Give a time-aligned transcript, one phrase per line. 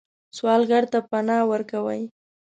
[0.37, 2.01] سوالګر ته پناه ورکوئ